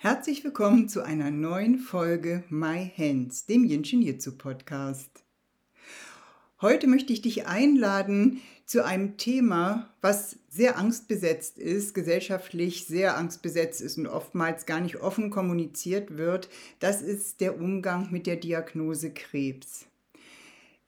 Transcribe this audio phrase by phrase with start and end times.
[0.00, 5.10] Herzlich willkommen zu einer neuen Folge My Hands, dem Jinshin Jitsu Podcast.
[6.60, 13.80] Heute möchte ich dich einladen zu einem Thema, was sehr angstbesetzt ist, gesellschaftlich sehr angstbesetzt
[13.80, 16.48] ist und oftmals gar nicht offen kommuniziert wird.
[16.78, 19.86] Das ist der Umgang mit der Diagnose Krebs.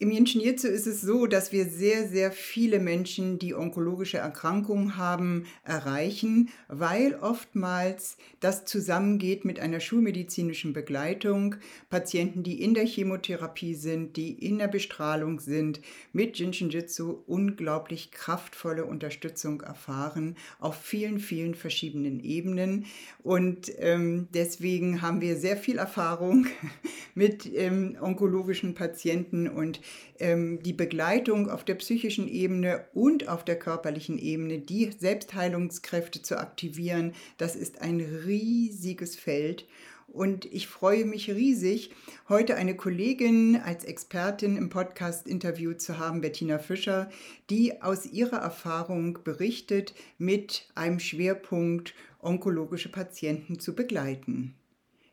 [0.03, 5.45] Im Jitsu ist es so, dass wir sehr, sehr viele Menschen, die onkologische Erkrankungen haben,
[5.63, 11.57] erreichen, weil oftmals das zusammengeht mit einer schulmedizinischen Begleitung.
[11.91, 15.83] Patienten, die in der Chemotherapie sind, die in der Bestrahlung sind,
[16.15, 22.87] mit Jinshin Jitsu unglaublich kraftvolle Unterstützung erfahren auf vielen, vielen verschiedenen Ebenen.
[23.23, 26.47] Und ähm, deswegen haben wir sehr viel Erfahrung
[27.15, 29.83] mit ähm, onkologischen Patienten und
[30.21, 37.15] die Begleitung auf der psychischen Ebene und auf der körperlichen Ebene, die Selbstheilungskräfte zu aktivieren,
[37.39, 39.67] das ist ein riesiges Feld.
[40.13, 41.93] Und ich freue mich riesig,
[42.29, 47.09] heute eine Kollegin als Expertin im Podcast-Interview zu haben, Bettina Fischer,
[47.49, 54.57] die aus ihrer Erfahrung berichtet, mit einem Schwerpunkt onkologische Patienten zu begleiten.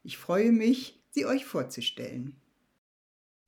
[0.04, 2.36] Ich freue mich, sie euch vorzustellen.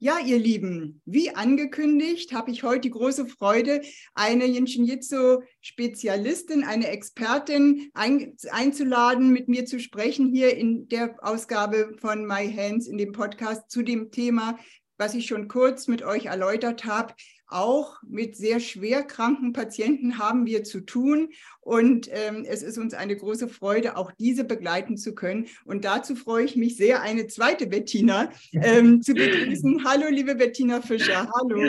[0.02, 3.82] Ja, ihr Lieben, wie angekündigt, habe ich heute die große Freude,
[4.14, 11.18] eine Jinshin Jitsu Spezialistin, eine Expertin ein, einzuladen, mit mir zu sprechen hier in der
[11.22, 14.58] Ausgabe von My Hands in dem Podcast zu dem Thema,
[14.98, 17.14] was ich schon kurz mit euch erläutert habe,
[17.50, 21.30] auch mit sehr schwer kranken Patienten haben wir zu tun.
[21.62, 25.48] Und ähm, es ist uns eine große Freude, auch diese begleiten zu können.
[25.66, 29.84] Und dazu freue ich mich sehr, eine zweite Bettina ähm, zu begrüßen.
[29.86, 31.30] Hallo, liebe Bettina Fischer.
[31.40, 31.62] Hallo.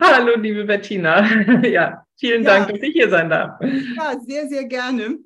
[0.00, 1.26] Hallo, liebe Bettina.
[1.66, 2.58] Ja, vielen ja.
[2.58, 3.60] Dank, dass ich hier sein darf.
[3.60, 5.18] Ja, sehr, sehr gerne.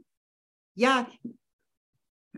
[0.75, 1.06] Ja,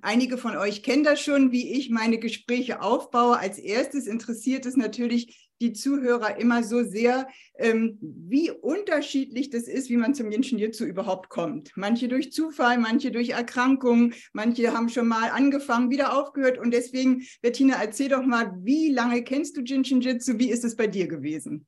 [0.05, 3.39] Einige von euch kennen das schon, wie ich meine Gespräche aufbaue.
[3.39, 9.89] Als erstes interessiert es natürlich die Zuhörer immer so sehr, ähm, wie unterschiedlich das ist,
[9.89, 11.73] wie man zum Menschen Jitsu überhaupt kommt.
[11.77, 16.59] Manche durch Zufall, manche durch Erkrankungen, manche haben schon mal angefangen, wieder aufgehört.
[16.59, 20.39] Und deswegen, Bettina, erzähl doch mal, wie lange kennst du Jinshin Jitsu?
[20.39, 21.67] Wie ist es bei dir gewesen?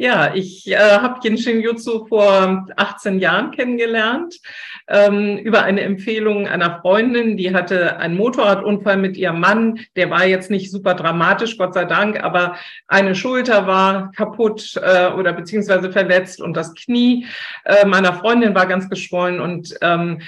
[0.00, 4.36] Ja, ich äh, habe Jinshin Jutsu vor 18 Jahren kennengelernt
[4.86, 9.80] ähm, über eine Empfehlung einer Freundin, die hatte einen Motorradunfall mit ihrem Mann.
[9.96, 12.54] Der war jetzt nicht super dramatisch, Gott sei Dank, aber
[12.86, 17.26] eine Schulter war kaputt äh, oder beziehungsweise verletzt und das Knie
[17.64, 20.20] äh, meiner Freundin war ganz geschwollen und ähm,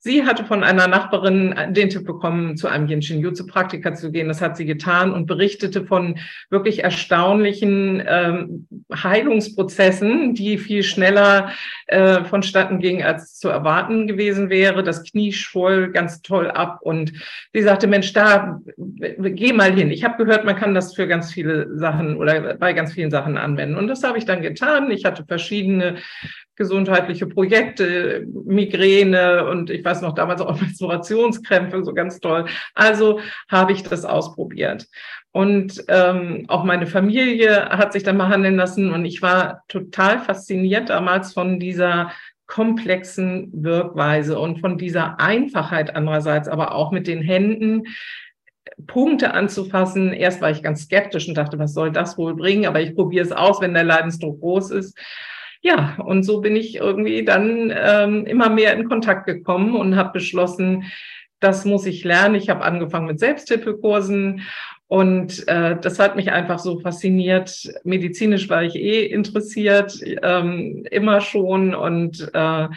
[0.00, 4.28] Sie hatte von einer Nachbarin den Tipp bekommen, zu einem Jinshin Jutsu Praktiker zu gehen.
[4.28, 6.20] Das hat sie getan und berichtete von
[6.50, 11.50] wirklich erstaunlichen ähm, Heilungsprozessen, die viel schneller
[11.88, 14.84] äh, vonstatten gingen, als zu erwarten gewesen wäre.
[14.84, 17.12] Das Knie schwoll ganz toll ab und
[17.52, 19.90] sie sagte, Mensch, da geh mal hin.
[19.90, 23.36] Ich habe gehört, man kann das für ganz viele Sachen oder bei ganz vielen Sachen
[23.36, 23.76] anwenden.
[23.76, 24.92] Und das habe ich dann getan.
[24.92, 25.96] Ich hatte verschiedene
[26.58, 32.46] gesundheitliche Projekte, Migräne und ich weiß noch damals auch Menstruationskrämpfe, so ganz toll.
[32.74, 34.86] Also habe ich das ausprobiert.
[35.30, 40.90] Und ähm, auch meine Familie hat sich dann behandeln lassen und ich war total fasziniert
[40.90, 42.10] damals von dieser
[42.46, 47.84] komplexen Wirkweise und von dieser Einfachheit andererseits, aber auch mit den Händen.
[48.86, 50.12] Punkte anzufassen.
[50.12, 52.66] Erst war ich ganz skeptisch und dachte, was soll das wohl bringen?
[52.66, 54.96] Aber ich probiere es aus, wenn der Leidensdruck groß ist
[55.60, 60.12] ja, und so bin ich irgendwie dann ähm, immer mehr in Kontakt gekommen und habe
[60.12, 60.84] beschlossen,
[61.40, 62.34] das muss ich lernen.
[62.34, 64.42] Ich habe angefangen mit Selbsthilfekursen
[64.86, 67.70] und äh, das hat mich einfach so fasziniert.
[67.84, 72.68] Medizinisch war ich eh interessiert, ähm, immer schon und äh,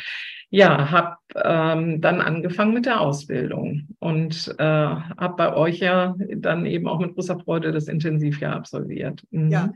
[0.54, 6.66] ja, habe ähm, dann angefangen mit der Ausbildung und äh, habe bei euch ja dann
[6.66, 9.24] eben auch mit großer Freude das Intensivjahr absolviert.
[9.32, 9.50] Mhm.
[9.50, 9.70] Ja,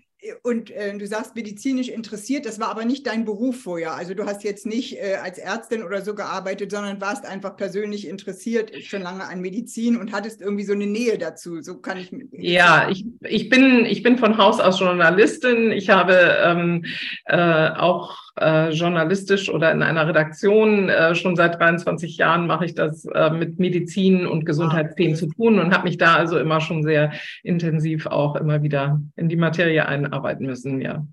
[0.44, 3.96] und äh, du sagst medizinisch interessiert, das war aber nicht dein Beruf vorher.
[3.96, 8.08] Also du hast jetzt nicht äh, als Ärztin oder so gearbeitet, sondern warst einfach persönlich
[8.08, 11.62] interessiert schon lange an Medizin und hattest irgendwie so eine Nähe dazu.
[11.62, 12.12] So kann ich.
[12.32, 15.72] Ja, ich, ich, bin, ich bin von Haus aus Journalistin.
[15.72, 16.86] Ich habe ähm,
[17.26, 20.90] äh, auch äh, journalistisch oder in einer Redaktion.
[20.90, 25.28] Äh, schon seit 23 Jahren mache ich das äh, mit Medizin und Gesundheitsthemen ah, zu
[25.28, 29.36] tun und habe mich da also immer schon sehr intensiv auch immer wieder in die
[29.36, 31.06] Materie einarbeiten müssen, ja.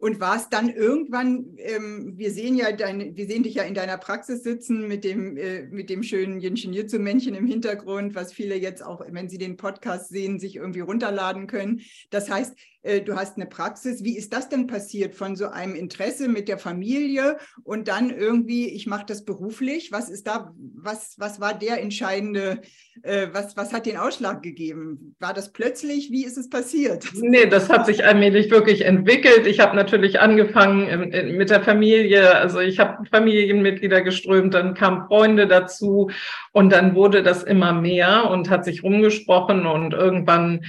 [0.00, 3.74] Und war es dann irgendwann, ähm, wir sehen ja deine, wir sehen dich ja in
[3.74, 8.80] deiner Praxis sitzen mit dem, äh, mit dem schönen Männchen im Hintergrund, was viele jetzt
[8.80, 11.80] auch, wenn sie den Podcast sehen, sich irgendwie runterladen können.
[12.10, 14.04] Das heißt, du hast eine Praxis.
[14.04, 18.68] Wie ist das denn passiert von so einem Interesse mit der Familie und dann irgendwie,
[18.68, 19.90] ich mache das beruflich?
[19.92, 22.60] Was ist da, was, was war der entscheidende,
[23.02, 25.16] äh, was, was hat den Ausschlag gegeben?
[25.18, 26.10] War das plötzlich?
[26.10, 27.04] Wie ist es passiert?
[27.14, 29.46] Nee, das hat sich allmählich wirklich entwickelt.
[29.46, 32.36] Ich habe natürlich angefangen ähm, mit der Familie.
[32.36, 36.10] Also ich habe Familienmitglieder geströmt, dann kamen Freunde dazu
[36.52, 40.64] und dann wurde das immer mehr und hat sich rumgesprochen und irgendwann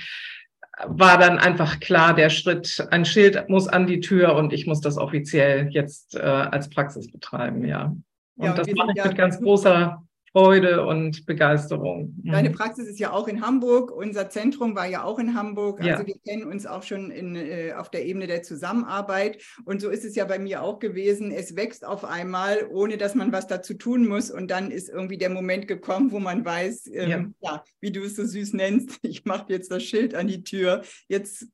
[0.86, 4.82] war dann einfach klar, der Schritt, ein Schild muss an die Tür und ich muss
[4.82, 7.96] das offiziell jetzt äh, als Praxis betreiben, ja.
[8.38, 12.14] Und ja, das mache ich mit ganz großer Freude und Begeisterung.
[12.24, 12.54] Deine mhm.
[12.54, 13.92] Praxis ist ja auch in Hamburg.
[13.92, 15.80] Unser Zentrum war ja auch in Hamburg.
[15.80, 16.08] Also ja.
[16.08, 19.44] wir kennen uns auch schon in, äh, auf der Ebene der Zusammenarbeit.
[19.66, 21.32] Und so ist es ja bei mir auch gewesen.
[21.32, 24.30] Es wächst auf einmal, ohne dass man was dazu tun muss.
[24.30, 27.52] Und dann ist irgendwie der Moment gekommen, wo man weiß, ähm, ja.
[27.52, 30.84] ja wie du es so süß nennst, ich mache jetzt das Schild an die Tür.
[31.08, 31.48] Jetzt,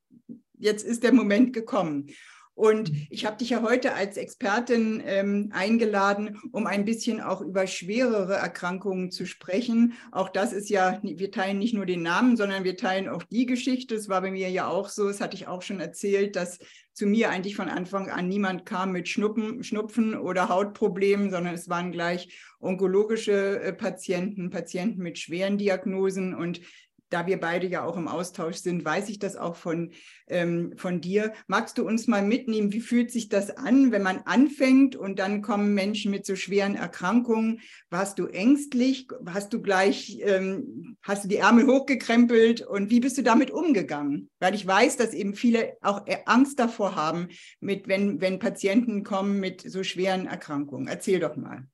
[0.58, 2.08] jetzt ist der Moment gekommen.
[2.56, 3.06] Und mhm.
[3.10, 8.34] ich habe dich ja heute als Expertin ähm, eingeladen, um ein bisschen auch über schwerere
[8.34, 9.92] Erkrankungen zu sprechen.
[10.10, 13.44] Auch das ist ja, wir teilen nicht nur den Namen, sondern wir teilen auch die
[13.44, 13.94] Geschichte.
[13.94, 16.58] Es war bei mir ja auch so, das hatte ich auch schon erzählt, dass
[16.94, 21.68] zu mir eigentlich von Anfang an niemand kam mit Schnuppen, Schnupfen oder Hautproblemen, sondern es
[21.68, 26.34] waren gleich onkologische äh, Patienten, Patienten mit schweren Diagnosen.
[26.34, 26.62] Und
[27.10, 29.92] da wir beide ja auch im Austausch sind, weiß ich das auch von,
[30.26, 31.32] ähm, von dir.
[31.46, 35.42] Magst du uns mal mitnehmen, wie fühlt sich das an, wenn man anfängt und dann
[35.42, 37.60] kommen Menschen mit so schweren Erkrankungen?
[37.90, 39.08] Warst du ängstlich?
[39.26, 44.30] Hast du gleich, ähm, hast du die Ärmel hochgekrempelt und wie bist du damit umgegangen?
[44.40, 47.28] Weil ich weiß, dass eben viele auch Angst davor haben,
[47.60, 50.88] mit, wenn, wenn Patienten kommen mit so schweren Erkrankungen.
[50.88, 51.66] Erzähl doch mal.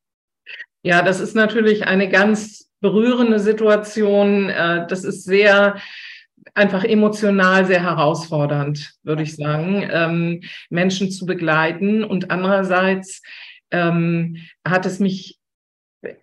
[0.83, 4.51] Ja, das ist natürlich eine ganz berührende Situation.
[4.51, 5.77] Äh, das ist sehr
[6.55, 12.05] einfach emotional sehr herausfordernd, würde ich sagen, ähm, Menschen zu begleiten.
[12.05, 13.23] Und andererseits
[13.71, 14.37] ähm,
[14.67, 15.39] hat es mich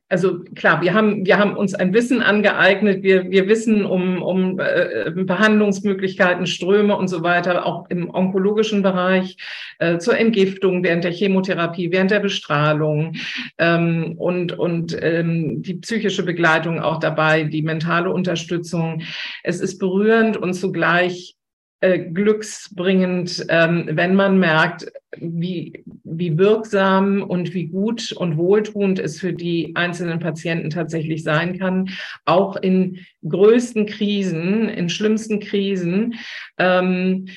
[0.09, 4.59] also klar, wir haben, wir haben uns ein Wissen angeeignet, wir, wir wissen um, um
[4.59, 9.37] äh, Behandlungsmöglichkeiten, Ströme und so weiter, auch im onkologischen Bereich,
[9.79, 13.13] äh, zur Entgiftung während der Chemotherapie, während der Bestrahlung
[13.57, 19.03] ähm, und, und ähm, die psychische Begleitung auch dabei, die mentale Unterstützung.
[19.43, 21.38] Es ist berührend und zugleich
[21.81, 29.19] äh, glücksbringend, ähm, wenn man merkt, wie, wie wirksam und wie gut und wohltuend es
[29.19, 31.89] für die einzelnen Patienten tatsächlich sein kann,
[32.25, 36.15] auch in größten Krisen, in schlimmsten Krisen.
[36.57, 37.27] Ähm,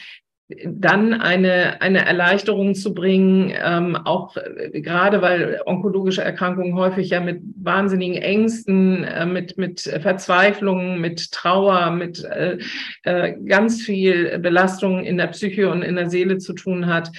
[0.67, 7.21] dann eine, eine Erleichterung zu bringen, ähm, auch äh, gerade weil onkologische Erkrankungen häufig ja
[7.21, 12.59] mit wahnsinnigen Ängsten, äh, mit, mit Verzweiflungen, mit Trauer, mit äh,
[13.05, 17.11] äh, ganz viel Belastung in der Psyche und in der Seele zu tun hat.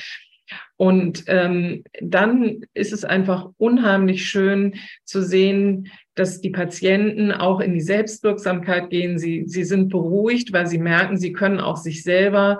[0.75, 4.75] Und ähm, dann ist es einfach unheimlich schön
[5.05, 9.17] zu sehen, dass die Patienten auch in die Selbstwirksamkeit gehen.
[9.17, 12.59] Sie, sie sind beruhigt, weil sie merken, sie können auch sich selber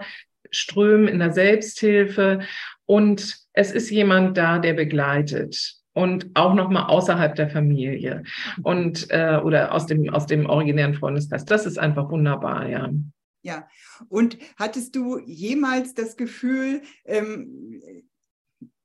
[0.54, 2.42] Strömen in der Selbsthilfe
[2.86, 8.24] und es ist jemand da, der begleitet und auch noch mal außerhalb der Familie
[8.64, 11.46] und äh, oder aus dem aus dem originären Freundeskreis.
[11.46, 12.90] Das ist einfach wunderbar, ja.
[13.44, 13.68] Ja.
[14.08, 17.84] Und hattest du jemals das Gefühl, ähm,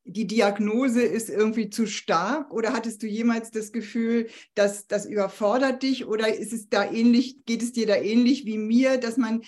[0.04, 5.82] die Diagnose ist irgendwie zu stark oder hattest du jemals das Gefühl, dass das überfordert
[5.82, 9.42] dich oder ist es da ähnlich, geht es dir da ähnlich wie mir, dass man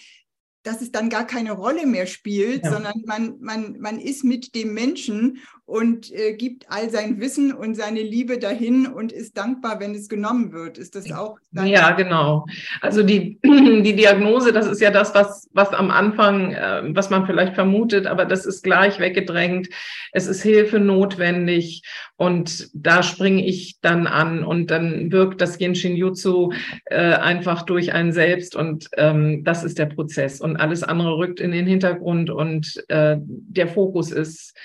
[0.63, 2.73] dass es dann gar keine Rolle mehr spielt, ja.
[2.73, 5.39] sondern man, man, man ist mit dem Menschen
[5.71, 10.09] und äh, gibt all sein Wissen und seine Liebe dahin und ist dankbar, wenn es
[10.09, 10.79] genommen wird.
[10.79, 11.39] Ist das auch?
[11.53, 12.45] Ja, genau.
[12.81, 17.25] Also die, die Diagnose, das ist ja das, was, was am Anfang, äh, was man
[17.25, 19.69] vielleicht vermutet, aber das ist gleich weggedrängt.
[20.11, 21.85] Es ist Hilfe notwendig
[22.17, 26.53] und da springe ich dann an und dann wirkt das Genshin Jutsu
[26.87, 31.41] äh, einfach durch einen selbst und ähm, das ist der Prozess und alles andere rückt
[31.41, 34.57] in den Hintergrund und äh, der Fokus ist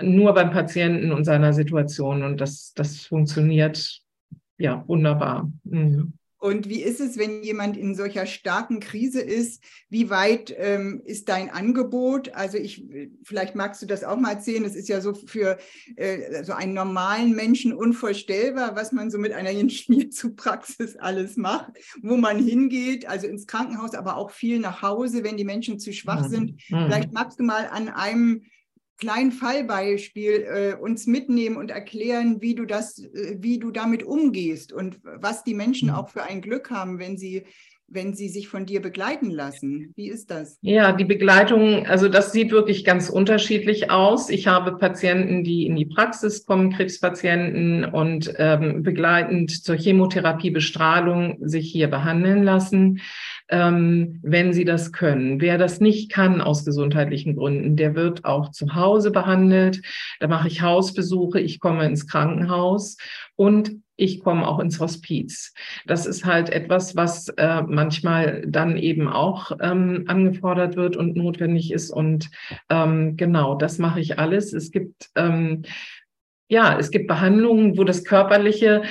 [0.00, 4.00] nur beim Patienten und seiner Situation und das, das funktioniert
[4.58, 5.50] ja wunderbar.
[5.64, 6.14] Mhm.
[6.44, 9.64] Und wie ist es, wenn jemand in solcher starken Krise ist?
[9.88, 12.34] Wie weit ähm, ist dein Angebot?
[12.34, 12.84] Also ich,
[13.22, 14.62] vielleicht magst du das auch mal erzählen.
[14.66, 15.56] Es ist ja so für
[15.96, 21.72] äh, so einen normalen Menschen unvorstellbar, was man so mit einer Ingenieurpraxis alles macht,
[22.02, 25.94] wo man hingeht, also ins Krankenhaus, aber auch viel nach Hause, wenn die Menschen zu
[25.94, 26.30] schwach mhm.
[26.30, 26.50] sind.
[26.68, 26.84] Mhm.
[26.84, 28.42] Vielleicht magst du mal an einem
[28.98, 34.72] kleinen Fallbeispiel äh, uns mitnehmen und erklären, wie du das, äh, wie du damit umgehst
[34.72, 35.94] und was die Menschen mhm.
[35.94, 37.44] auch für ein Glück haben, wenn sie
[37.86, 39.92] wenn sie sich von dir begleiten lassen?
[39.94, 40.58] Wie ist das?
[40.62, 44.30] Ja, die Begleitung, also das sieht wirklich ganz unterschiedlich aus.
[44.30, 51.38] Ich habe Patienten, die in die Praxis kommen, Krebspatienten und ähm, begleitend zur Chemotherapie, Bestrahlung
[51.46, 53.00] sich hier behandeln lassen
[53.48, 55.40] ähm, wenn sie das können.
[55.40, 59.82] Wer das nicht kann aus gesundheitlichen Gründen, der wird auch zu Hause behandelt.
[60.20, 62.96] Da mache ich Hausbesuche, ich komme ins Krankenhaus
[63.36, 65.54] und ich komme auch ins Hospiz.
[65.86, 71.72] Das ist halt etwas, was äh, manchmal dann eben auch ähm, angefordert wird und notwendig
[71.72, 71.90] ist.
[71.90, 72.30] Und
[72.70, 74.52] ähm, genau, das mache ich alles.
[74.52, 75.62] Es gibt ähm,
[76.48, 78.82] ja, es gibt Behandlungen, wo das Körperliche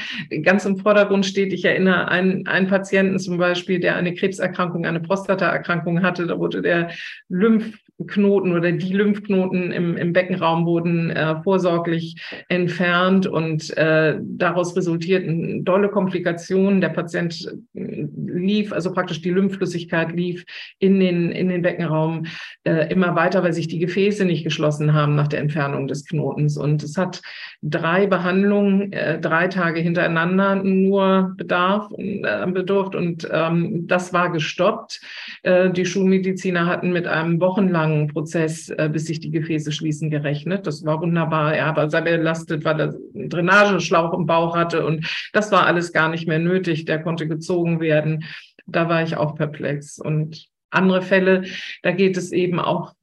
[0.42, 1.54] ganz im Vordergrund steht.
[1.54, 6.26] Ich erinnere an einen Patienten zum Beispiel, der eine Krebserkrankung, eine Prostataerkrankung hatte.
[6.26, 6.90] Da wurde der
[7.30, 12.16] Lymph Knoten oder die Lymphknoten im, im Beckenraum wurden äh, vorsorglich
[12.50, 16.82] entfernt und äh, daraus resultierten dolle Komplikationen.
[16.82, 20.44] Der Patient äh, lief, also praktisch die Lymphflüssigkeit lief
[20.80, 22.26] in den, in den Beckenraum
[22.64, 26.58] äh, immer weiter, weil sich die Gefäße nicht geschlossen haben nach der Entfernung des Knotens.
[26.58, 27.22] Und es hat
[27.62, 35.02] drei Behandlungen, äh, drei Tage hintereinander nur Bedarf äh, bedurft und ähm, das war gestoppt.
[35.46, 40.66] Die Schulmediziner hatten mit einem wochenlangen langen Prozess, äh, bis sich die Gefäße schließen, gerechnet.
[40.66, 41.56] Das war wunderbar.
[41.56, 45.92] Er war sehr belastet, weil er einen Drainageschlauch im Bauch hatte und das war alles
[45.92, 46.86] gar nicht mehr nötig.
[46.86, 48.24] Der konnte gezogen werden.
[48.66, 50.00] Da war ich auch perplex.
[50.00, 51.44] Und andere Fälle,
[51.82, 52.94] da geht es eben auch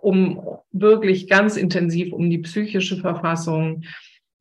[0.00, 0.42] um
[0.72, 3.84] wirklich ganz intensiv um die psychische Verfassung,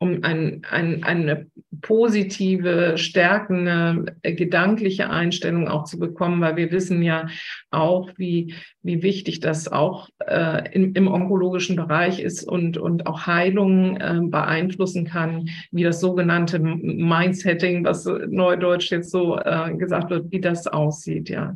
[0.02, 1.46] um ein, ein, eine
[1.82, 7.28] positive, stärkende, äh, gedankliche Einstellung auch zu bekommen, weil wir wissen ja
[7.70, 13.28] auch, wie, wie wichtig das auch äh, im, im onkologischen Bereich ist und, und auch
[13.28, 20.32] Heilung äh, beeinflussen kann, wie das sogenannte Mindsetting, was neudeutsch jetzt so äh, gesagt wird,
[20.32, 21.56] wie das aussieht, ja.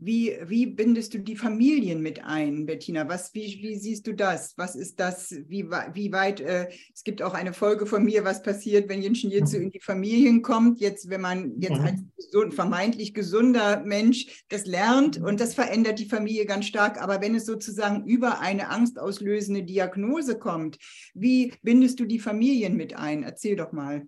[0.00, 3.08] Wie, wie bindest du die Familien mit ein, Bettina?
[3.08, 4.56] Was, wie, wie siehst du das?
[4.56, 5.34] Was ist das?
[5.48, 6.40] Wie, wie weit?
[6.40, 9.64] Äh, es gibt auch eine Folge von mir, was passiert, wenn Jenschen Jitsu mhm.
[9.64, 10.78] in die Familien kommt.
[10.78, 11.84] Jetzt, wenn man jetzt mhm.
[11.84, 17.02] als gesund, vermeintlich gesunder Mensch das lernt und das verändert die Familie ganz stark.
[17.02, 20.78] Aber wenn es sozusagen über eine angstauslösende Diagnose kommt,
[21.14, 23.24] wie bindest du die Familien mit ein?
[23.24, 24.06] Erzähl doch mal.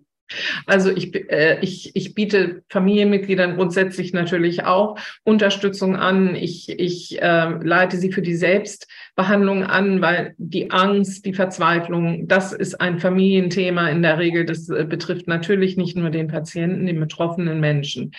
[0.65, 6.35] Also ich, äh, ich, ich biete Familienmitgliedern grundsätzlich natürlich auch Unterstützung an.
[6.35, 12.53] Ich, ich äh, leite sie für die Selbstbehandlung an, weil die Angst, die Verzweiflung, das
[12.53, 14.45] ist ein Familienthema in der Regel.
[14.45, 18.11] Das äh, betrifft natürlich nicht nur den Patienten, den betroffenen Menschen.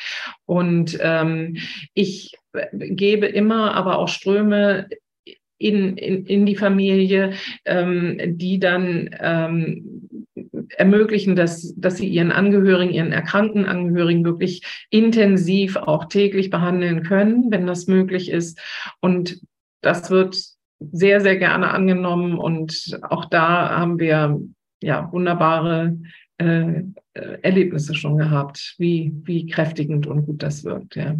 [0.47, 1.57] Und ähm,
[1.95, 4.89] ich äh, gebe immer aber auch Ströme
[5.63, 10.09] in, in, in die Familie, ähm, die dann ähm,
[10.77, 17.51] ermöglichen, dass, dass sie ihren Angehörigen, ihren erkrankten Angehörigen wirklich intensiv auch täglich behandeln können,
[17.51, 18.59] wenn das möglich ist.
[19.01, 19.41] Und
[19.83, 20.43] das wird
[20.91, 22.39] sehr, sehr gerne angenommen.
[22.39, 24.41] Und auch da haben wir
[24.83, 25.99] ja wunderbare
[26.39, 26.83] äh,
[27.15, 30.97] Erlebnisse schon gehabt, wie, wie kräftigend und gut das wirkt.
[30.97, 31.15] Ja,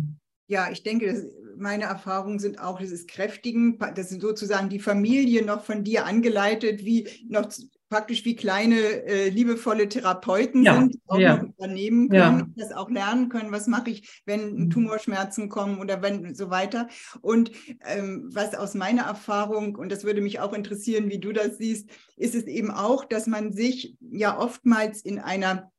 [0.49, 4.79] ja ich denke, das, meine Erfahrungen sind auch, das ist kräftigend, das ist sozusagen die
[4.79, 7.49] Familie noch von dir angeleitet, wie noch
[7.93, 11.37] praktisch wie kleine äh, liebevolle Therapeuten ja, sind, auch ja.
[11.37, 12.47] noch übernehmen können, ja.
[12.57, 14.71] das auch lernen können, was mache ich, wenn mhm.
[14.71, 16.89] Tumorschmerzen kommen oder wenn so weiter.
[17.21, 17.53] Und
[17.85, 21.91] ähm, was aus meiner Erfahrung, und das würde mich auch interessieren, wie du das siehst,
[22.17, 25.71] ist es eben auch, dass man sich ja oftmals in einer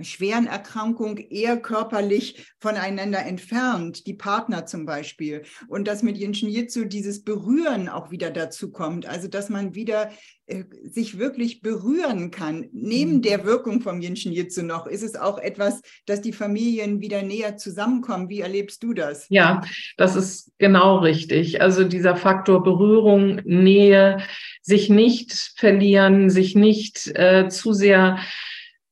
[0.00, 5.42] schweren Erkrankung eher körperlich voneinander entfernt, die Partner zum Beispiel.
[5.68, 10.10] Und dass mit Jinshin Jitsu dieses Berühren auch wieder dazu kommt, also dass man wieder
[10.46, 12.68] äh, sich wirklich berühren kann.
[12.72, 13.22] Neben mhm.
[13.22, 17.56] der Wirkung vom Jinshin Jitsu noch, ist es auch etwas, dass die Familien wieder näher
[17.56, 18.28] zusammenkommen.
[18.28, 19.26] Wie erlebst du das?
[19.28, 19.62] Ja,
[19.96, 21.60] das ist genau richtig.
[21.60, 24.18] Also dieser Faktor Berührung, Nähe,
[24.62, 28.18] sich nicht verlieren, sich nicht äh, zu sehr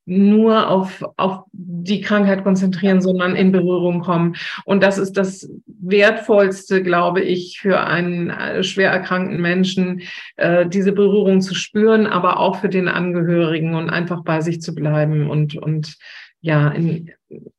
[0.07, 4.37] nur auf, auf die Krankheit konzentrieren, sondern in Berührung kommen.
[4.65, 10.03] Und das ist das Wertvollste, glaube ich, für einen äh, schwer erkrankten Menschen,
[10.37, 14.75] äh, diese Berührung zu spüren, aber auch für den Angehörigen und einfach bei sich zu
[14.75, 15.97] bleiben und, und
[16.41, 17.11] ja, in,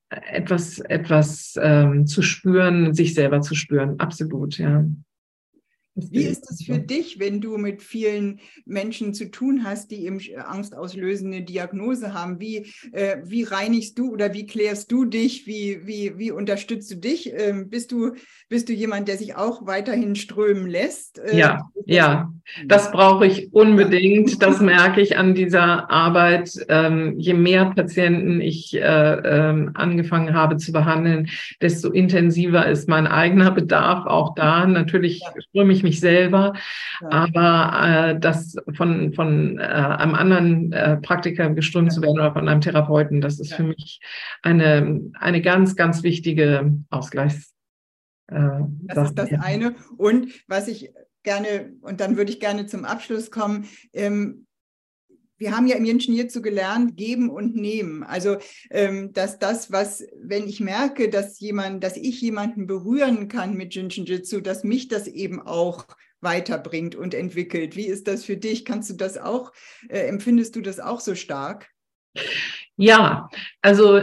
[0.10, 4.00] etwas, etwas ähm, zu spüren, sich selber zu spüren.
[4.00, 4.86] Absolut, ja.
[5.96, 10.20] Wie ist es für dich, wenn du mit vielen Menschen zu tun hast, die eben
[10.38, 12.42] angstauslösende Diagnose haben?
[12.42, 15.48] Wie, äh, wie reinigst du oder wie klärst du dich?
[15.48, 17.32] Wie, wie, wie unterstützt du dich?
[17.34, 18.12] Ähm, bist, du,
[18.50, 21.20] bist du jemand, der sich auch weiterhin strömen lässt?
[21.20, 22.34] Äh, ja, ja,
[22.66, 24.42] das brauche ich unbedingt.
[24.42, 26.52] Das merke ich an dieser Arbeit.
[26.68, 31.30] Ähm, je mehr Patienten ich äh, ähm, angefangen habe zu behandeln,
[31.62, 34.66] desto intensiver ist mein eigener Bedarf auch da.
[34.66, 36.54] Natürlich ströme ich mich selber,
[37.02, 37.10] ja.
[37.10, 41.96] aber äh, das von, von äh, einem anderen äh, Praktiker geströmt ja.
[41.96, 43.58] zu werden oder von einem Therapeuten, das ist ja.
[43.58, 44.02] für mich
[44.42, 47.54] eine, eine ganz, ganz wichtige Ausgleichs.
[48.28, 49.76] Äh, das ist das eine.
[49.98, 50.92] Und was ich
[51.24, 54.46] gerne, und dann würde ich gerne zum Abschluss kommen, ähm,
[55.38, 58.04] wir haben ja im Jenschen hierzu gelernt, geben und nehmen.
[58.04, 58.38] Also,
[58.70, 63.76] ähm, dass das, was, wenn ich merke, dass jemand, dass ich jemanden berühren kann mit
[63.76, 65.86] Jinshin Jitsu, dass mich das eben auch
[66.22, 67.76] weiterbringt und entwickelt.
[67.76, 68.66] Wie ist das für dich?
[68.66, 69.52] Kannst du das auch,
[69.90, 71.70] äh, empfindest du das auch so stark?
[72.78, 73.30] Ja,
[73.62, 74.02] also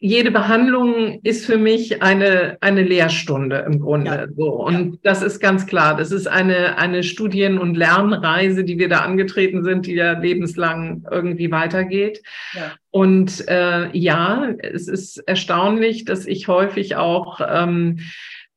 [0.00, 4.10] jede Behandlung ist für mich eine, eine Lehrstunde im Grunde.
[4.10, 4.26] Ja.
[4.34, 4.50] So.
[4.50, 4.98] Und ja.
[5.02, 5.94] das ist ganz klar.
[5.94, 11.04] Das ist eine, eine Studien- und Lernreise, die wir da angetreten sind, die ja lebenslang
[11.10, 12.22] irgendwie weitergeht.
[12.54, 12.72] Ja.
[12.90, 17.98] Und äh, ja, es ist erstaunlich, dass ich häufig auch ähm,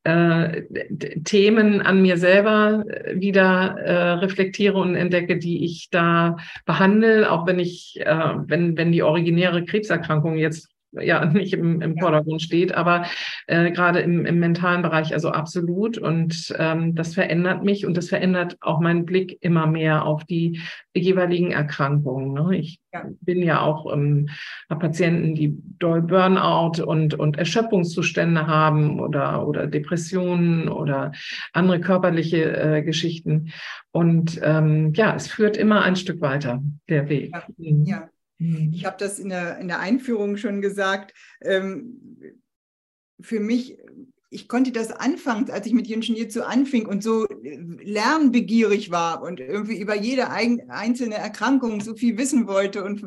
[0.04, 0.62] äh,
[1.24, 7.46] Themen an mir selber äh, wieder äh, reflektiere und entdecke, die ich da behandle, auch
[7.46, 12.74] wenn ich, äh, wenn, wenn die originäre Krebserkrankung jetzt ja nicht im, im Vordergrund steht,
[12.74, 13.06] aber
[13.46, 15.98] äh, gerade im, im mentalen Bereich also absolut.
[15.98, 20.60] Und ähm, das verändert mich und das verändert auch meinen Blick immer mehr auf die
[20.94, 22.32] jeweiligen Erkrankungen.
[22.32, 22.58] Ne?
[22.58, 23.04] Ich ja.
[23.20, 24.28] bin ja auch ähm,
[24.68, 31.12] Patienten, die doll Burnout und, und Erschöpfungszustände haben oder, oder Depressionen oder
[31.52, 33.52] andere körperliche äh, Geschichten.
[33.90, 37.32] Und ähm, ja, es führt immer ein Stück weiter, der Weg.
[37.32, 37.42] Ja.
[37.56, 37.84] Mhm.
[37.84, 38.08] ja.
[38.42, 38.72] Mhm.
[38.74, 41.14] Ich habe das in der, in der Einführung schon gesagt.
[41.40, 42.18] Ähm,
[43.20, 43.78] für mich,
[44.30, 45.86] ich konnte das anfangs, als ich mit
[46.30, 52.18] zu anfing und so lernbegierig war und irgendwie über jede ein, einzelne Erkrankung so viel
[52.18, 53.06] wissen wollte und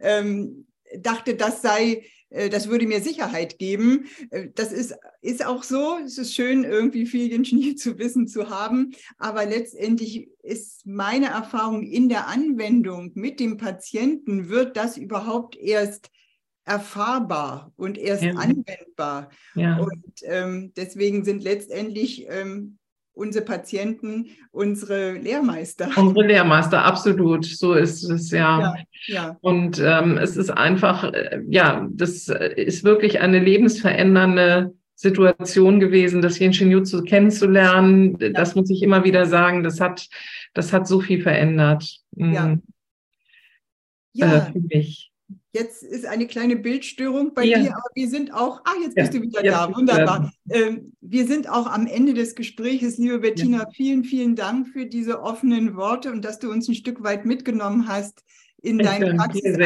[0.00, 0.66] ähm,
[1.00, 4.06] dachte, das sei äh, das würde mir Sicherheit geben.
[4.30, 5.98] Äh, das ist, ist auch so.
[6.04, 8.92] Es ist schön, irgendwie viel Ingenieur zu wissen zu haben.
[9.18, 16.10] Aber letztendlich ist meine Erfahrung in der Anwendung mit dem Patienten, wird das überhaupt erst
[16.64, 18.32] erfahrbar und erst ja.
[18.32, 19.30] anwendbar.
[19.54, 19.78] Ja.
[19.78, 22.78] Und ähm, deswegen sind letztendlich ähm,
[23.16, 25.90] unsere Patienten unsere Lehrmeister.
[25.96, 27.44] Unsere Lehrmeister, absolut.
[27.46, 28.60] So ist es ja.
[28.60, 28.74] ja,
[29.06, 29.36] ja.
[29.40, 36.38] Und ähm, es ist einfach, äh, ja, das ist wirklich eine lebensverändernde Situation gewesen, das
[36.38, 38.16] Yenshin Jutsu kennenzulernen.
[38.20, 38.30] Ja.
[38.30, 39.62] Das muss ich immer wieder sagen.
[39.62, 40.08] Das hat,
[40.54, 41.98] das hat so viel verändert.
[42.16, 42.46] Ja.
[42.46, 42.62] Mhm.
[44.12, 44.36] Ja.
[44.36, 45.10] Äh, für mich.
[45.56, 47.58] Jetzt ist eine kleine Bildstörung bei ja.
[47.58, 49.20] dir, aber wir sind auch, ah, jetzt bist ja.
[49.20, 49.66] du wieder ja.
[49.66, 50.30] da, wunderbar.
[50.50, 52.98] Ähm, wir sind auch am Ende des Gesprächs.
[52.98, 57.02] Liebe Bettina, vielen, vielen Dank für diese offenen Worte und dass du uns ein Stück
[57.02, 58.22] weit mitgenommen hast
[58.60, 59.56] in deine Praxis.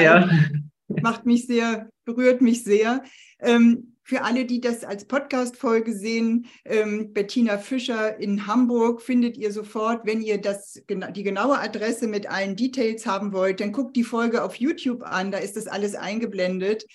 [1.03, 3.03] Macht mich sehr, berührt mich sehr.
[3.41, 9.53] Ähm, für alle, die das als Podcast-Folge sehen, ähm, Bettina Fischer in Hamburg findet ihr
[9.53, 10.05] sofort.
[10.05, 14.43] Wenn ihr das, die genaue Adresse mit allen Details haben wollt, dann guckt die Folge
[14.43, 15.31] auf YouTube an.
[15.31, 16.87] Da ist das alles eingeblendet.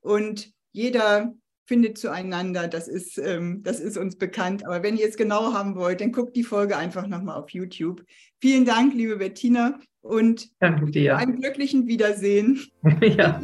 [0.00, 2.68] Und jeder findet zueinander.
[2.68, 4.66] Das ist, ähm, das ist uns bekannt.
[4.66, 8.04] Aber wenn ihr es genau haben wollt, dann guckt die Folge einfach nochmal auf YouTube.
[8.40, 9.78] Vielen Dank, liebe Bettina.
[10.02, 11.16] Und danke dir.
[11.16, 12.60] einem glücklichen Wiedersehen.
[13.00, 13.40] ja,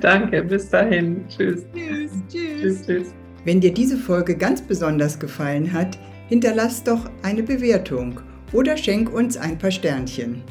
[0.00, 0.42] danke.
[0.42, 1.26] Bis dahin.
[1.28, 1.66] Tschüss.
[1.74, 2.10] Tschüss.
[2.28, 2.62] Tschüss.
[2.62, 2.86] Tschüss.
[2.86, 3.14] Tschüss.
[3.44, 8.20] Wenn dir diese Folge ganz besonders gefallen hat, hinterlass doch eine Bewertung
[8.52, 10.42] oder schenk uns ein paar Sternchen.